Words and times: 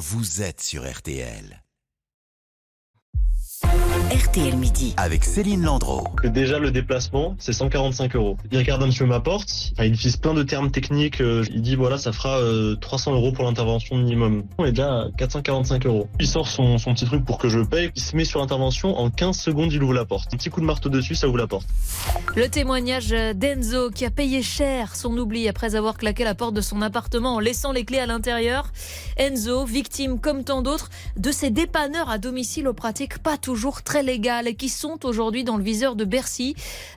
vous 0.00 0.40
êtes 0.40 0.62
sur 0.62 0.90
RTL. 0.90 1.62
RTL 4.10 4.56
Midi. 4.56 4.92
Avec 4.96 5.22
Céline 5.22 5.62
Landreau. 5.62 6.02
déjà 6.24 6.58
le 6.58 6.72
déplacement, 6.72 7.36
c'est 7.38 7.52
145 7.52 8.16
euros. 8.16 8.36
Il 8.50 8.58
regarde 8.58 8.82
un 8.82 8.88
petit 8.88 8.98
peu 8.98 9.06
ma 9.06 9.20
porte, 9.20 9.70
enfin, 9.72 9.84
il 9.84 9.92
utilise 9.94 10.16
plein 10.16 10.34
de 10.34 10.42
termes 10.42 10.72
techniques, 10.72 11.20
euh, 11.20 11.44
il 11.48 11.62
dit 11.62 11.76
voilà 11.76 11.96
ça 11.96 12.10
fera 12.10 12.40
euh, 12.40 12.74
300 12.74 13.12
euros 13.12 13.30
pour 13.30 13.44
l'intervention 13.44 13.96
minimum. 13.96 14.42
On 14.58 14.64
est 14.64 14.72
déjà 14.72 15.02
à 15.02 15.04
445 15.16 15.86
euros. 15.86 16.08
Il 16.18 16.26
sort 16.26 16.48
son, 16.48 16.78
son 16.78 16.92
petit 16.94 17.04
truc 17.04 17.24
pour 17.24 17.38
que 17.38 17.48
je 17.48 17.60
paye, 17.60 17.92
il 17.94 18.02
se 18.02 18.16
met 18.16 18.24
sur 18.24 18.40
l'intervention, 18.40 18.98
en 18.98 19.10
15 19.10 19.38
secondes 19.38 19.72
il 19.72 19.80
ouvre 19.80 19.94
la 19.94 20.04
porte. 20.04 20.34
Un 20.34 20.38
petit 20.38 20.50
coup 20.50 20.60
de 20.60 20.66
marteau 20.66 20.88
dessus, 20.88 21.14
ça 21.14 21.28
ouvre 21.28 21.38
la 21.38 21.46
porte. 21.46 21.68
Le 22.34 22.48
témoignage 22.48 23.10
d'Enzo 23.10 23.90
qui 23.90 24.04
a 24.04 24.10
payé 24.10 24.42
cher 24.42 24.96
son 24.96 25.16
oubli 25.16 25.46
après 25.46 25.76
avoir 25.76 25.96
claqué 25.96 26.24
la 26.24 26.34
porte 26.34 26.54
de 26.54 26.60
son 26.60 26.82
appartement 26.82 27.36
en 27.36 27.38
laissant 27.38 27.70
les 27.70 27.84
clés 27.84 28.00
à 28.00 28.06
l'intérieur. 28.06 28.72
Enzo, 29.18 29.64
victime 29.64 30.18
comme 30.18 30.42
tant 30.42 30.62
d'autres 30.62 30.90
de 31.16 31.30
ces 31.30 31.50
dépanneurs 31.50 32.10
à 32.10 32.18
domicile 32.18 32.66
aux 32.66 32.74
pratiques 32.74 33.18
pas 33.18 33.36
toujours 33.36 33.82
très 33.82 33.99
légales 34.02 34.54
qui 34.54 34.68
sont 34.68 35.04
aujourd'hui 35.04 35.44
dans 35.44 35.56
le 35.56 35.62
viseur 35.62 35.96
de 35.96 36.04
Bercy. 36.04 36.54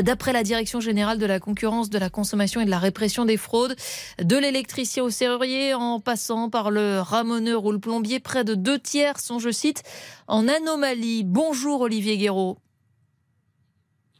D'après 0.00 0.32
la 0.32 0.42
Direction 0.42 0.80
générale 0.80 1.18
de 1.18 1.26
la 1.26 1.40
concurrence, 1.40 1.90
de 1.90 1.98
la 1.98 2.10
consommation 2.10 2.60
et 2.60 2.64
de 2.64 2.70
la 2.70 2.78
répression 2.78 3.24
des 3.24 3.36
fraudes, 3.36 3.76
de 4.22 4.36
l'électricien 4.36 5.04
au 5.04 5.10
serrurier 5.10 5.74
en 5.74 6.00
passant 6.00 6.50
par 6.50 6.70
le 6.70 7.00
ramoneur 7.00 7.64
ou 7.64 7.72
le 7.72 7.78
plombier, 7.78 8.20
près 8.20 8.44
de 8.44 8.54
deux 8.54 8.78
tiers 8.78 9.18
sont, 9.20 9.38
je 9.38 9.50
cite, 9.50 9.82
en 10.28 10.48
anomalie. 10.48 11.24
Bonjour 11.24 11.82
Olivier 11.82 12.18
Guéraud. 12.18 12.58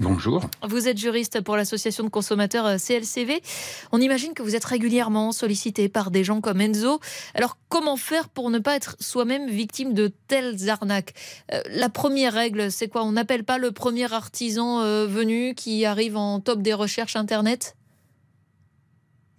Bonjour. 0.00 0.48
Vous 0.62 0.86
êtes 0.86 0.96
juriste 0.96 1.40
pour 1.40 1.56
l'association 1.56 2.04
de 2.04 2.08
consommateurs 2.08 2.66
euh, 2.66 2.76
CLCV. 2.78 3.42
On 3.90 4.00
imagine 4.00 4.32
que 4.32 4.44
vous 4.44 4.54
êtes 4.54 4.64
régulièrement 4.64 5.32
sollicité 5.32 5.88
par 5.88 6.12
des 6.12 6.22
gens 6.22 6.40
comme 6.40 6.60
Enzo. 6.60 7.00
Alors 7.34 7.56
comment 7.68 7.96
faire 7.96 8.28
pour 8.28 8.50
ne 8.50 8.60
pas 8.60 8.76
être 8.76 8.96
soi-même 9.00 9.50
victime 9.50 9.94
de 9.94 10.12
telles 10.28 10.70
arnaques? 10.70 11.14
Euh, 11.52 11.60
La 11.70 11.88
première 11.88 12.32
règle, 12.32 12.70
c'est 12.70 12.86
quoi? 12.86 13.02
On 13.02 13.12
n'appelle 13.12 13.42
pas 13.42 13.58
le 13.58 13.72
premier 13.72 14.12
artisan 14.12 14.82
euh, 14.82 15.08
venu 15.08 15.54
qui 15.56 15.84
arrive 15.84 16.16
en 16.16 16.38
top 16.38 16.62
des 16.62 16.74
recherches 16.74 17.16
Internet? 17.16 17.74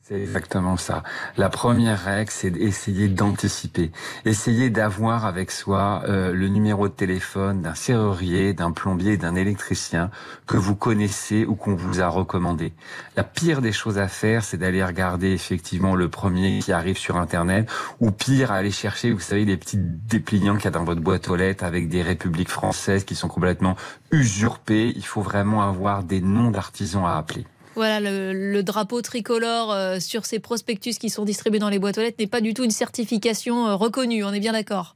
C'est 0.09 0.21
exactement 0.21 0.75
ça. 0.75 1.03
La 1.37 1.49
première 1.49 2.03
règle, 2.03 2.31
c'est 2.31 2.49
d'essayer 2.49 3.09
d'anticiper. 3.09 3.91
Essayer 4.25 4.71
d'avoir 4.71 5.27
avec 5.27 5.51
soi 5.51 6.01
euh, 6.05 6.33
le 6.33 6.47
numéro 6.47 6.87
de 6.87 6.93
téléphone 6.93 7.61
d'un 7.61 7.75
serrurier, 7.75 8.55
d'un 8.55 8.71
plombier, 8.71 9.17
d'un 9.17 9.35
électricien 9.35 10.09
que 10.47 10.57
vous 10.57 10.75
connaissez 10.75 11.45
ou 11.45 11.53
qu'on 11.53 11.75
vous 11.75 12.01
a 12.01 12.07
recommandé. 12.07 12.73
La 13.17 13.23
pire 13.23 13.61
des 13.61 13.71
choses 13.71 13.99
à 13.99 14.07
faire, 14.07 14.43
c'est 14.43 14.57
d'aller 14.57 14.83
regarder 14.83 15.27
effectivement 15.27 15.93
le 15.93 16.09
premier 16.09 16.57
qui 16.57 16.71
arrive 16.71 16.97
sur 16.97 17.17
Internet 17.17 17.69
ou 17.99 18.09
pire, 18.09 18.51
aller 18.51 18.71
chercher, 18.71 19.11
vous 19.11 19.19
savez, 19.19 19.45
les 19.45 19.57
petits 19.57 19.77
dépliants 19.77 20.55
qu'il 20.55 20.65
y 20.65 20.69
a 20.69 20.71
dans 20.71 20.85
votre 20.85 21.01
boîte 21.01 21.29
aux 21.29 21.35
lettres 21.35 21.63
avec 21.63 21.87
des 21.87 22.01
républiques 22.01 22.49
françaises 22.49 23.03
qui 23.03 23.13
sont 23.13 23.27
complètement 23.27 23.75
usurpées. 24.09 24.91
Il 24.95 25.05
faut 25.05 25.21
vraiment 25.21 25.61
avoir 25.61 26.03
des 26.03 26.19
noms 26.19 26.49
d'artisans 26.49 27.05
à 27.05 27.15
appeler. 27.15 27.45
Voilà, 27.75 27.99
le, 27.99 28.33
le 28.33 28.63
drapeau 28.63 29.01
tricolore 29.01 29.71
euh, 29.71 29.99
sur 29.99 30.25
ces 30.25 30.39
prospectus 30.39 30.97
qui 30.97 31.09
sont 31.09 31.23
distribués 31.23 31.59
dans 31.59 31.69
les 31.69 31.79
boîtes 31.79 31.97
aux 31.97 32.01
lettres 32.01 32.17
n'est 32.19 32.27
pas 32.27 32.41
du 32.41 32.53
tout 32.53 32.63
une 32.63 32.71
certification 32.71 33.67
euh, 33.67 33.75
reconnue, 33.75 34.23
on 34.23 34.33
est 34.33 34.39
bien 34.39 34.53
d'accord? 34.53 34.95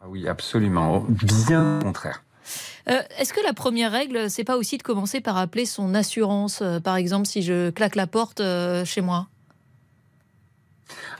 Ah 0.00 0.06
oui, 0.08 0.26
absolument. 0.26 1.06
Bien 1.08 1.78
au 1.78 1.82
contraire. 1.82 2.24
Euh, 2.88 3.00
Est-ce 3.18 3.32
que 3.32 3.40
la 3.44 3.52
première 3.52 3.92
règle, 3.92 4.28
c'est 4.28 4.42
pas 4.42 4.56
aussi 4.56 4.78
de 4.78 4.82
commencer 4.82 5.20
par 5.20 5.36
appeler 5.36 5.66
son 5.66 5.94
assurance, 5.94 6.62
par 6.82 6.96
exemple, 6.96 7.26
si 7.28 7.42
je 7.42 7.70
claque 7.70 7.94
la 7.94 8.08
porte 8.08 8.42
chez 8.84 9.00
moi? 9.00 9.28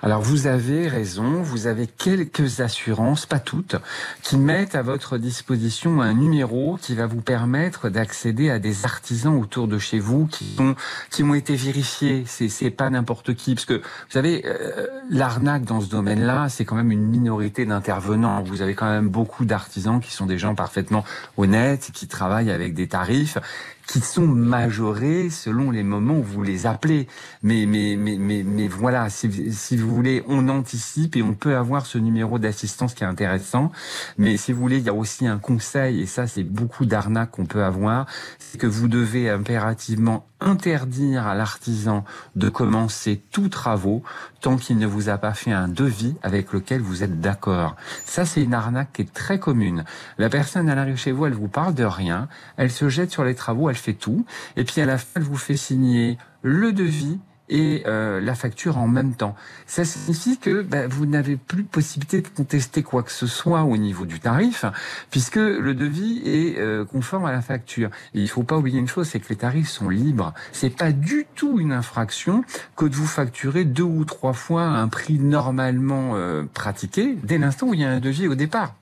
Alors 0.03 0.20
vous 0.20 0.47
avez 0.47 0.89
raison, 0.89 1.42
vous 1.42 1.69
avez 1.69 1.87
quelques 1.87 2.61
assurances, 2.61 3.25
pas 3.25 3.39
toutes, 3.39 3.77
qui 4.23 4.37
mettent 4.37 4.75
à 4.75 4.83
votre 4.83 5.17
disposition 5.17 6.01
un 6.01 6.12
numéro 6.12 6.77
qui 6.81 6.97
va 6.97 7.06
vous 7.06 7.20
permettre 7.20 7.89
d'accéder 7.89 8.51
à 8.51 8.59
des 8.59 8.84
artisans 8.84 9.36
autour 9.36 9.69
de 9.69 9.79
chez 9.79 10.01
vous 10.01 10.27
qui 10.27 10.57
sont 10.57 10.74
qui 11.11 11.23
ont 11.23 11.35
été 11.35 11.55
vérifiés. 11.55 12.24
C'est 12.27 12.48
c'est 12.48 12.70
pas 12.70 12.91
n'importe 12.91 13.35
qui 13.35 13.55
parce 13.55 13.67
que 13.67 13.74
vous 13.74 14.11
savez 14.11 14.42
euh, 14.45 14.89
l'arnaque 15.08 15.64
dans 15.64 15.80
ce 15.80 15.89
domaine-là, 15.89 16.48
c'est 16.48 16.64
quand 16.64 16.77
même 16.77 16.91
une 16.91 17.07
minorité 17.07 17.64
d'intervenants. 17.64 18.42
Vous 18.42 18.61
avez 18.61 18.75
quand 18.75 18.91
même 18.91 19.08
beaucoup 19.08 19.45
d'artisans 19.45 20.01
qui 20.01 20.13
sont 20.13 20.27
des 20.27 20.39
gens 20.39 20.55
parfaitement 20.55 21.05
honnêtes, 21.36 21.91
qui 21.92 22.08
travaillent 22.08 22.51
avec 22.51 22.75
des 22.75 22.89
tarifs 22.89 23.39
qui 23.87 24.01
sont 24.01 24.27
majorés 24.27 25.31
selon 25.31 25.70
les 25.70 25.83
moments 25.83 26.19
où 26.19 26.23
vous 26.23 26.43
les 26.43 26.67
appelez. 26.67 27.09
Mais, 27.43 27.67
mais, 27.67 27.97
mais, 27.97 28.17
mais, 28.19 28.43
mais 28.43 28.69
voilà, 28.69 29.11
si, 29.11 29.53
si 29.53 29.77
vous 29.77 29.95
voulez, 29.95 30.23
on 30.29 30.48
anticipe 30.48 31.17
et 31.17 31.23
on 31.23 31.35
peut 31.35 31.57
avoir 31.57 31.87
ce 31.87 31.98
numéro 31.98 32.39
d'assistance 32.39 32.95
qui 32.95 33.05
est 33.05 33.07
intéressant. 33.07 33.73
Mais 34.19 34.37
si 34.37 34.53
vous 34.53 34.61
voulez, 34.61 34.79
il 34.79 34.85
y 34.85 34.89
a 34.89 34.95
aussi 34.95 35.27
un 35.27 35.39
conseil, 35.39 36.01
et 36.01 36.07
ça, 36.07 36.27
c'est 36.27 36.45
beaucoup 36.45 36.87
d'arnaques 36.87 37.33
qu'on 37.33 37.47
peut 37.47 37.65
avoir, 37.65 38.07
c'est 38.39 38.59
que 38.59 38.67
vous 38.67 38.89
devez 38.89 39.29
impérativement 39.31 40.27
interdire 40.43 41.27
à 41.27 41.35
l'artisan 41.35 42.05
de 42.37 42.49
commencer 42.49 43.23
tous 43.31 43.49
travaux 43.49 44.03
tant 44.41 44.57
qu'il 44.57 44.79
ne 44.79 44.87
vous 44.87 45.09
a 45.09 45.19
pas 45.19 45.35
fait 45.35 45.53
un 45.53 45.69
devis 45.69 46.17
avec 46.23 46.53
lequel 46.53 46.81
vous 46.81 47.05
êtes 47.05 47.20
d'accord. 47.20 47.77
Ça, 48.05 48.25
c'est 48.25 48.43
une 48.43 48.55
arnaque 48.55 48.93
qui 48.93 49.03
est 49.03 49.13
très 49.13 49.39
commune. 49.39 49.85
La 50.19 50.29
personne, 50.29 50.69
elle 50.69 50.79
arrive 50.79 50.97
chez 50.97 51.13
vous, 51.13 51.27
elle 51.27 51.35
vous 51.35 51.49
parle 51.49 51.75
de 51.75 51.85
rien, 51.85 52.29
elle 52.57 52.70
se 52.70 52.89
jette 52.89 53.13
sur 53.13 53.25
les 53.25 53.35
travaux, 53.35 53.70
fait 53.83 53.95
tout, 53.95 54.25
et 54.57 54.65
puis 54.65 54.81
à 54.81 54.87
la 54.87 54.98
fin, 54.98 55.07
elle 55.17 55.23
vous 55.23 55.37
fait 55.37 55.57
signer 55.57 56.19
le 56.43 56.73
devis 56.73 57.19
et 57.53 57.83
euh, 57.87 58.20
la 58.20 58.35
facture 58.35 58.79
en 58.79 58.89
même 58.89 59.15
temps. 59.15 59.35
Ça 59.67 59.85
signifie 59.85 60.39
que 60.39 60.63
bah, 60.63 60.87
vous 60.87 61.07
n'avez 61.07 61.37
plus 61.37 61.65
possibilité 61.65 62.23
de 62.23 62.29
contester 62.29 62.83
quoi 62.83 63.03
que 63.03 63.13
ce 63.13 63.27
soit 63.27 63.63
au 63.65 63.77
niveau 63.77 64.07
du 64.07 64.20
tarif, 64.20 64.65
puisque 65.11 65.37
le 65.37 65.75
devis 65.75 66.23
est 66.25 66.59
euh, 66.59 66.85
conforme 66.85 67.27
à 67.27 67.33
la 67.33 67.43
facture. 67.43 67.91
Et 68.15 68.20
il 68.20 68.29
faut 68.29 68.43
pas 68.43 68.57
oublier 68.57 68.79
une 68.79 68.89
chose, 68.89 69.09
c'est 69.09 69.20
que 69.20 69.29
les 69.29 69.37
tarifs 69.37 69.69
sont 69.69 69.91
libres. 69.91 70.33
C'est 70.53 70.75
pas 70.75 70.93
du 70.93 71.27
tout 71.35 71.61
une 71.61 71.73
infraction 71.73 72.43
que 72.75 72.87
de 72.87 72.95
vous 72.95 73.07
facturer 73.07 73.64
deux 73.64 73.83
ou 73.83 74.05
trois 74.05 74.33
fois 74.33 74.63
un 74.63 74.89
prix 74.89 75.19
normalement 75.19 76.13
euh, 76.14 76.45
pratiqué 76.55 77.17
dès 77.23 77.37
l'instant 77.37 77.69
où 77.69 77.75
il 77.75 77.81
y 77.81 77.85
a 77.85 77.91
un 77.91 78.01
devis 78.01 78.29
au 78.29 78.35
départ. 78.35 78.75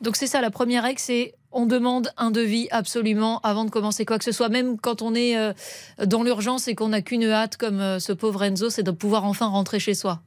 Donc 0.00 0.16
c'est 0.16 0.26
ça, 0.26 0.40
la 0.40 0.50
première 0.50 0.82
règle, 0.84 0.98
c'est 0.98 1.34
on 1.52 1.66
demande 1.66 2.10
un 2.16 2.30
devis 2.30 2.68
absolument 2.70 3.40
avant 3.40 3.64
de 3.64 3.70
commencer 3.70 4.04
quoi 4.04 4.18
que 4.18 4.24
ce 4.24 4.32
soit, 4.32 4.48
même 4.48 4.78
quand 4.78 5.02
on 5.02 5.14
est 5.14 5.36
euh, 5.36 5.52
dans 6.04 6.22
l'urgence 6.22 6.68
et 6.68 6.74
qu'on 6.74 6.88
n'a 6.88 7.02
qu'une 7.02 7.24
hâte 7.24 7.56
comme 7.56 7.80
euh, 7.80 7.98
ce 7.98 8.12
pauvre 8.12 8.42
Enzo, 8.42 8.70
c'est 8.70 8.82
de 8.82 8.90
pouvoir 8.90 9.24
enfin 9.24 9.46
rentrer 9.46 9.78
chez 9.78 9.94
soi. 9.94 10.20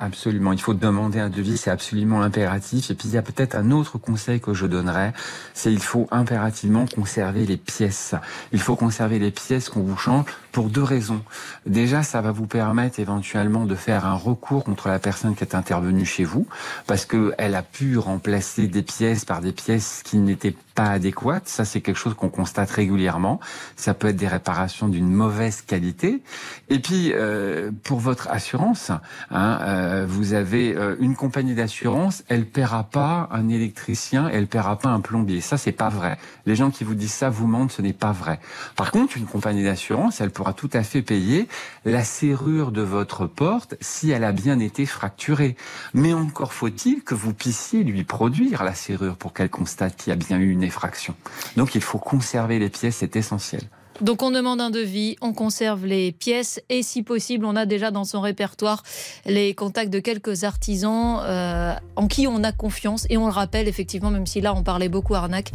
Absolument, 0.00 0.52
il 0.52 0.60
faut 0.60 0.74
demander 0.74 1.18
un 1.18 1.28
devis, 1.28 1.56
c'est 1.56 1.72
absolument 1.72 2.22
impératif. 2.22 2.90
Et 2.90 2.94
puis 2.94 3.08
il 3.08 3.14
y 3.14 3.18
a 3.18 3.22
peut-être 3.22 3.56
un 3.56 3.72
autre 3.72 3.98
conseil 3.98 4.40
que 4.40 4.54
je 4.54 4.64
donnerais, 4.64 5.12
c'est 5.54 5.72
il 5.72 5.82
faut 5.82 6.06
impérativement 6.12 6.86
conserver 6.86 7.44
les 7.44 7.56
pièces. 7.56 8.14
Il 8.52 8.60
faut 8.60 8.76
conserver 8.76 9.18
les 9.18 9.32
pièces 9.32 9.68
qu'on 9.68 9.82
vous 9.82 9.96
change 9.96 10.26
pour 10.52 10.68
deux 10.68 10.84
raisons. 10.84 11.22
Déjà, 11.66 12.04
ça 12.04 12.20
va 12.20 12.30
vous 12.30 12.46
permettre 12.46 13.00
éventuellement 13.00 13.64
de 13.64 13.74
faire 13.74 14.06
un 14.06 14.14
recours 14.14 14.62
contre 14.62 14.86
la 14.86 15.00
personne 15.00 15.34
qui 15.34 15.42
est 15.42 15.56
intervenue 15.56 16.04
chez 16.04 16.24
vous, 16.24 16.46
parce 16.86 17.04
que 17.04 17.34
elle 17.36 17.56
a 17.56 17.62
pu 17.62 17.98
remplacer 17.98 18.68
des 18.68 18.82
pièces 18.82 19.24
par 19.24 19.40
des 19.40 19.52
pièces 19.52 20.02
qui 20.04 20.18
n'étaient 20.18 20.54
pas 20.78 20.90
adéquates. 20.90 21.48
Ça, 21.48 21.64
c'est 21.64 21.80
quelque 21.80 21.96
chose 21.96 22.14
qu'on 22.14 22.28
constate 22.28 22.70
régulièrement. 22.70 23.40
Ça 23.74 23.94
peut 23.94 24.06
être 24.06 24.16
des 24.16 24.28
réparations 24.28 24.86
d'une 24.86 25.10
mauvaise 25.10 25.60
qualité. 25.60 26.22
Et 26.68 26.78
puis, 26.78 27.10
euh, 27.14 27.72
pour 27.82 27.98
votre 27.98 28.28
assurance, 28.28 28.92
hein, 29.32 29.58
euh, 29.62 30.06
vous 30.08 30.34
avez 30.34 30.76
euh, 30.76 30.94
une 31.00 31.16
compagnie 31.16 31.56
d'assurance, 31.56 32.22
elle 32.28 32.46
paiera 32.46 32.84
pas 32.84 33.28
un 33.32 33.48
électricien, 33.48 34.28
elle 34.32 34.46
paiera 34.46 34.78
pas 34.78 34.90
un 34.90 35.00
plombier. 35.00 35.40
Ça, 35.40 35.56
c'est 35.58 35.72
pas 35.72 35.88
vrai. 35.88 36.16
Les 36.46 36.54
gens 36.54 36.70
qui 36.70 36.84
vous 36.84 36.94
disent 36.94 37.12
ça 37.12 37.28
vous 37.28 37.48
mentent, 37.48 37.72
ce 37.72 37.82
n'est 37.82 37.92
pas 37.92 38.12
vrai. 38.12 38.38
Par 38.76 38.92
contre, 38.92 39.16
une 39.16 39.26
compagnie 39.26 39.64
d'assurance, 39.64 40.20
elle 40.20 40.30
pourra 40.30 40.52
tout 40.52 40.70
à 40.74 40.84
fait 40.84 41.02
payer 41.02 41.48
la 41.86 42.04
serrure 42.04 42.70
de 42.70 42.82
votre 42.82 43.26
porte 43.26 43.74
si 43.80 44.12
elle 44.12 44.22
a 44.22 44.30
bien 44.30 44.60
été 44.60 44.86
fracturée. 44.86 45.56
Mais 45.92 46.12
encore 46.12 46.52
faut-il 46.52 47.02
que 47.02 47.16
vous 47.16 47.34
puissiez 47.34 47.82
lui 47.82 48.04
produire 48.04 48.62
la 48.62 48.74
serrure 48.74 49.16
pour 49.16 49.32
qu'elle 49.32 49.50
constate 49.50 49.96
qu'il 49.96 50.10
y 50.10 50.12
a 50.12 50.16
bien 50.16 50.38
eu 50.38 50.50
une 50.50 50.67
effraction. 50.68 51.14
Donc, 51.56 51.74
il 51.74 51.82
faut 51.82 51.98
conserver 51.98 52.58
les 52.58 52.68
pièces, 52.68 52.96
c'est 52.96 53.16
essentiel. 53.16 53.62
Donc 54.00 54.22
on 54.22 54.30
demande 54.30 54.60
un 54.60 54.70
devis, 54.70 55.16
on 55.20 55.32
conserve 55.32 55.84
les 55.84 56.12
pièces 56.12 56.60
et 56.68 56.82
si 56.82 57.02
possible, 57.02 57.44
on 57.44 57.56
a 57.56 57.66
déjà 57.66 57.90
dans 57.90 58.04
son 58.04 58.20
répertoire 58.20 58.82
les 59.26 59.54
contacts 59.54 59.92
de 59.92 59.98
quelques 59.98 60.44
artisans 60.44 61.20
euh, 61.22 61.74
en 61.96 62.06
qui 62.06 62.28
on 62.28 62.44
a 62.44 62.52
confiance. 62.52 63.06
Et 63.10 63.16
on 63.16 63.26
le 63.26 63.32
rappelle 63.32 63.66
effectivement, 63.66 64.10
même 64.10 64.26
si 64.26 64.40
là 64.40 64.54
on 64.54 64.62
parlait 64.62 64.88
beaucoup 64.88 65.14
arnaque, 65.14 65.50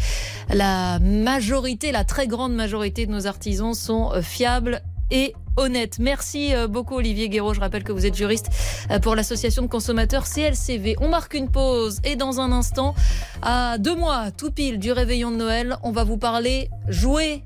la 0.49 0.99
majorité, 0.99 1.91
la 1.91 2.03
très 2.03 2.27
grande 2.27 2.53
majorité 2.53 3.05
de 3.05 3.11
nos 3.11 3.27
artisans 3.27 3.73
sont 3.73 4.11
euh, 4.11 4.21
fiables 4.21 4.81
et 5.09 5.33
honnêtes. 5.57 5.99
Merci 5.99 6.53
euh, 6.53 6.67
beaucoup 6.67 6.95
Olivier 6.95 7.29
Guéraud. 7.29 7.53
Je 7.53 7.59
rappelle 7.59 7.83
que 7.83 7.91
vous 7.91 8.05
êtes 8.05 8.15
juriste 8.15 8.49
euh, 8.91 8.99
pour 8.99 9.15
l'association 9.15 9.61
de 9.63 9.67
consommateurs 9.67 10.25
CLCV. 10.25 10.95
On 10.99 11.09
marque 11.09 11.33
une 11.33 11.49
pause 11.49 11.99
et 12.03 12.15
dans 12.15 12.39
un 12.39 12.51
instant, 12.51 12.95
à 13.41 13.77
deux 13.77 13.95
mois 13.95 14.31
tout 14.31 14.51
pile 14.51 14.79
du 14.79 14.91
réveillon 14.91 15.31
de 15.31 15.37
Noël, 15.37 15.77
on 15.83 15.91
va 15.91 16.03
vous 16.03 16.17
parler 16.17 16.69
jouer 16.87 17.43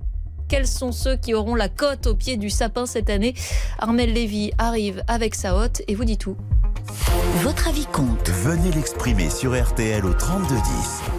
quels 0.47 0.67
sont 0.67 0.91
ceux 0.91 1.17
qui 1.17 1.33
auront 1.33 1.55
la 1.55 1.67
cote 1.67 2.07
au 2.07 2.15
pied 2.15 2.37
du 2.37 2.49
sapin 2.49 2.85
cette 2.85 3.09
année? 3.09 3.33
Armel 3.79 4.13
Lévy 4.13 4.51
arrive 4.57 5.03
avec 5.07 5.35
sa 5.35 5.55
hotte 5.55 5.81
et 5.87 5.95
vous 5.95 6.05
dit 6.05 6.17
tout. 6.17 6.37
Votre 7.41 7.67
avis 7.67 7.85
compte. 7.85 8.29
Venez 8.29 8.71
l'exprimer 8.71 9.29
sur 9.29 9.61
RTL 9.61 10.05
au 10.05 10.13
3210. 10.13 11.16